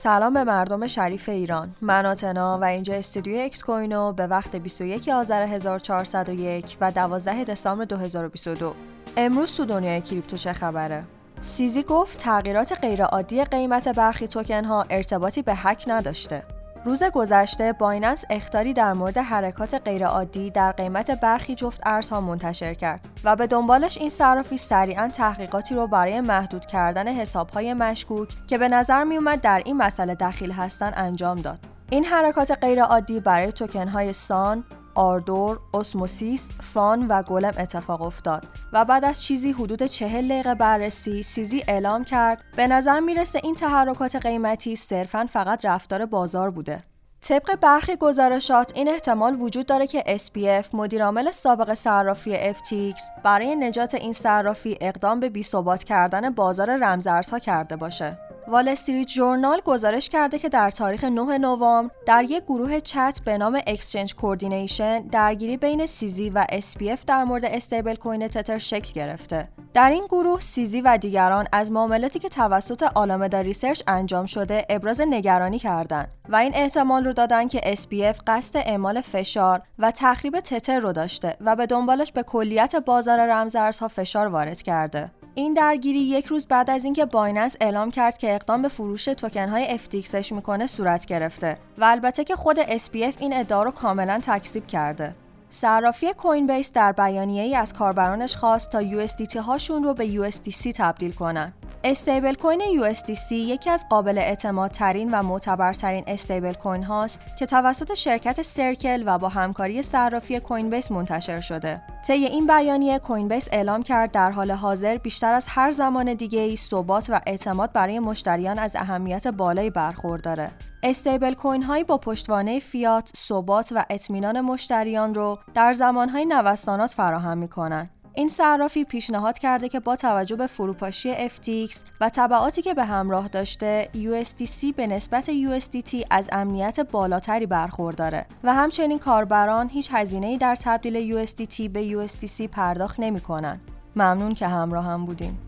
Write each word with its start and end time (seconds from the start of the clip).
سلام 0.00 0.34
به 0.34 0.44
مردم 0.44 0.86
شریف 0.86 1.28
ایران. 1.28 1.74
من 1.80 2.06
آتنا 2.06 2.58
و 2.58 2.64
اینجا 2.64 2.94
استودیو 2.94 3.44
اکس 3.44 3.64
کوینو 3.64 4.12
به 4.12 4.26
وقت 4.26 4.56
21 4.56 5.08
آذر 5.08 5.46
1401 5.46 6.76
و 6.80 6.92
12 6.92 7.44
دسامبر 7.44 7.84
2022 7.84 8.74
امروز 9.16 9.56
تو 9.56 9.64
دنیای 9.64 10.00
کریپتو 10.00 10.36
چه 10.36 10.52
خبره؟ 10.52 11.04
CZ 11.40 11.82
گفت 11.82 12.18
تغییرات 12.18 12.78
غیرعادی 12.82 13.44
قیمت 13.44 13.88
برخی 13.88 14.28
توکن 14.28 14.64
ها 14.64 14.86
ارتباطی 14.90 15.42
به 15.42 15.54
هک 15.54 15.84
نداشته. 15.86 16.42
روز 16.84 17.02
گذشته 17.04 17.72
بایننس 17.72 18.24
اخطاری 18.30 18.72
در 18.72 18.92
مورد 18.92 19.18
حرکات 19.18 19.82
غیرعادی 19.84 20.50
در 20.50 20.72
قیمت 20.72 21.10
برخی 21.10 21.54
جفت 21.54 21.80
ارزها 21.86 22.20
منتشر 22.20 22.74
کرد 22.74 23.00
و 23.24 23.36
به 23.36 23.46
دنبالش 23.46 23.98
این 23.98 24.10
صرافی 24.10 24.58
سریعا 24.58 25.08
تحقیقاتی 25.08 25.74
رو 25.74 25.86
برای 25.86 26.20
محدود 26.20 26.66
کردن 26.66 27.08
حسابهای 27.08 27.74
مشکوک 27.74 28.28
که 28.46 28.58
به 28.58 28.68
نظر 28.68 29.04
می 29.04 29.16
اومد 29.16 29.40
در 29.40 29.62
این 29.64 29.76
مسئله 29.76 30.14
دخیل 30.14 30.52
هستند 30.52 30.92
انجام 30.96 31.38
داد. 31.40 31.58
این 31.90 32.04
حرکات 32.04 32.58
غیرعادی 32.60 33.20
برای 33.20 33.52
توکنهای 33.52 34.12
سان، 34.12 34.64
آردور، 34.98 35.60
اسموسیس، 35.74 36.52
فان 36.60 37.06
و 37.06 37.22
گلم 37.22 37.54
اتفاق 37.58 38.02
افتاد 38.02 38.46
و 38.72 38.84
بعد 38.84 39.04
از 39.04 39.22
چیزی 39.22 39.52
حدود 39.52 39.82
چهل 39.82 40.28
دقیقه 40.28 40.54
بررسی 40.54 41.22
سیزی 41.22 41.64
اعلام 41.68 42.04
کرد 42.04 42.44
به 42.56 42.66
نظر 42.66 43.00
می‌رسه 43.00 43.40
این 43.42 43.54
تحرکات 43.54 44.16
قیمتی 44.16 44.76
صرفا 44.76 45.26
فقط 45.30 45.64
رفتار 45.64 46.06
بازار 46.06 46.50
بوده. 46.50 46.82
طبق 47.20 47.56
برخی 47.60 47.96
گزارشات 47.96 48.72
این 48.74 48.88
احتمال 48.88 49.40
وجود 49.40 49.66
داره 49.66 49.86
که 49.86 50.04
SPF 50.18 50.74
مدیرعامل 50.74 51.30
سابق 51.30 51.74
صرافی 51.74 52.52
FTX 52.52 53.00
برای 53.22 53.56
نجات 53.56 53.94
این 53.94 54.12
صرافی 54.12 54.78
اقدام 54.80 55.20
به 55.20 55.28
بی‌ثبات 55.28 55.84
کردن 55.84 56.30
بازار 56.30 56.76
رمزارزها 56.76 57.38
کرده 57.38 57.76
باشه. 57.76 58.18
وال 58.48 58.68
استریت 58.68 59.06
جورنال 59.06 59.60
گزارش 59.64 60.08
کرده 60.08 60.38
که 60.38 60.48
در 60.48 60.70
تاریخ 60.70 61.04
9 61.04 61.38
نوامبر 61.38 61.94
در 62.06 62.24
یک 62.24 62.42
گروه 62.42 62.80
چت 62.80 63.20
به 63.24 63.38
نام 63.38 63.60
Exchange 63.66 64.14
Coordination 64.14 65.00
درگیری 65.00 65.56
بین 65.56 65.86
CZ 65.86 66.30
و 66.30 66.46
SBF 66.50 67.04
در 67.06 67.24
مورد 67.24 67.44
استیبل 67.44 67.94
کوین 67.94 68.28
تتر 68.28 68.58
شکل 68.58 68.92
گرفته. 68.92 69.48
در 69.74 69.90
این 69.90 70.06
گروه 70.06 70.40
CZ 70.40 70.80
و 70.80 70.96
دیگران 70.96 71.46
از 71.52 71.72
معاملاتی 71.72 72.18
که 72.18 72.28
توسط 72.28 72.82
آلامدا 72.82 73.40
ریسرچ 73.40 73.82
انجام 73.86 74.26
شده 74.26 74.66
ابراز 74.68 75.00
نگرانی 75.00 75.58
کردند 75.58 76.08
و 76.28 76.36
این 76.36 76.54
احتمال 76.54 77.04
رو 77.04 77.12
دادن 77.12 77.48
که 77.48 77.58
SBF 77.58 78.16
قصد 78.26 78.56
اعمال 78.56 79.00
فشار 79.00 79.62
و 79.78 79.90
تخریب 79.90 80.40
تتر 80.40 80.80
رو 80.80 80.92
داشته 80.92 81.36
و 81.40 81.56
به 81.56 81.66
دنبالش 81.66 82.12
به 82.12 82.22
کلیت 82.22 82.76
بازار 82.76 83.18
رمزارزها 83.18 83.88
فشار 83.88 84.26
وارد 84.26 84.62
کرده. 84.62 85.17
این 85.38 85.54
درگیری 85.54 85.98
یک 85.98 86.26
روز 86.26 86.46
بعد 86.46 86.70
از 86.70 86.84
اینکه 86.84 87.04
بایننس 87.04 87.56
اعلام 87.60 87.90
کرد 87.90 88.18
که 88.18 88.34
اقدام 88.34 88.62
به 88.62 88.68
فروش 88.68 89.04
توکن 89.04 89.48
های 89.48 89.78
FTXش 89.78 90.32
می‌کنه 90.32 90.66
صورت 90.66 91.06
گرفته 91.06 91.58
و 91.78 91.84
البته 91.84 92.24
که 92.24 92.36
خود 92.36 92.62
SBF 92.62 93.14
این 93.18 93.32
ادعا 93.32 93.62
رو 93.62 93.70
کاملا 93.70 94.20
تکذیب 94.22 94.66
کرده. 94.66 95.12
صرافی 95.50 96.12
کوین 96.12 96.46
بیس 96.46 96.72
در 96.72 96.92
بیانیه 96.92 97.42
ای 97.42 97.54
از 97.54 97.74
کاربرانش 97.74 98.36
خواست 98.36 98.70
تا 98.70 98.82
USDT 98.82 99.36
هاشون 99.36 99.84
رو 99.84 99.94
به 99.94 100.30
USDC 100.30 100.72
تبدیل 100.76 101.12
کنن. 101.12 101.52
استیبل 101.84 102.34
کوین 102.34 102.60
USDC 102.60 103.32
یکی 103.32 103.70
از 103.70 103.86
قابل 103.90 104.18
اعتمادترین 104.18 105.10
و 105.10 105.22
معتبرترین 105.22 106.04
استیبل 106.06 106.52
کوین 106.52 106.82
هاست 106.82 107.20
که 107.38 107.46
توسط 107.46 107.94
شرکت 107.94 108.42
سرکل 108.42 109.02
و 109.06 109.18
با 109.18 109.28
همکاری 109.28 109.82
صرافی 109.82 110.40
کوین 110.40 110.70
بیس 110.70 110.92
منتشر 110.92 111.40
شده. 111.40 111.82
طی 112.06 112.12
این 112.12 112.46
بیانیه 112.46 112.98
کوین 112.98 113.28
بیس 113.28 113.48
اعلام 113.52 113.82
کرد 113.82 114.10
در 114.10 114.30
حال 114.30 114.50
حاضر 114.50 114.96
بیشتر 114.96 115.34
از 115.34 115.46
هر 115.48 115.70
زمان 115.70 116.14
دیگه 116.14 116.40
ای 116.40 116.56
ثبات 116.56 117.06
و 117.10 117.20
اعتماد 117.26 117.72
برای 117.72 117.98
مشتریان 117.98 118.58
از 118.58 118.76
اهمیت 118.76 119.28
بالایی 119.28 119.70
برخورداره. 119.70 120.50
استیبل 120.82 121.34
کوین 121.34 121.62
هایی 121.62 121.84
با 121.84 121.98
پشتوانه 121.98 122.58
فیات، 122.58 123.10
ثبات 123.16 123.72
و 123.76 123.84
اطمینان 123.90 124.40
مشتریان 124.40 125.14
رو 125.14 125.38
در 125.54 125.72
زمانهای 125.72 126.24
نوسانات 126.24 126.90
فراهم 126.90 127.38
می‌کنن. 127.38 127.88
این 128.18 128.28
صرافی 128.28 128.84
پیشنهاد 128.84 129.38
کرده 129.38 129.68
که 129.68 129.80
با 129.80 129.96
توجه 129.96 130.36
به 130.36 130.46
فروپاشی 130.46 131.28
FTX 131.28 131.76
و 132.00 132.08
طبعاتی 132.08 132.62
که 132.62 132.74
به 132.74 132.84
همراه 132.84 133.28
داشته 133.28 133.88
USDC 133.94 134.74
به 134.76 134.86
نسبت 134.86 135.30
USDT 135.30 136.06
از 136.10 136.28
امنیت 136.32 136.80
بالاتری 136.80 137.46
برخورداره 137.46 138.26
و 138.44 138.54
همچنین 138.54 138.98
کاربران 138.98 139.68
هیچ 139.68 139.88
هزینه‌ای 139.92 140.38
در 140.38 140.54
تبدیل 140.54 141.26
USDT 141.26 141.60
به 141.60 142.06
USDC 142.06 142.42
پرداخت 142.42 143.00
نمی‌کنن. 143.00 143.60
ممنون 143.96 144.34
که 144.34 144.46
همراه 144.46 144.84
هم 144.84 145.04
بودین. 145.04 145.38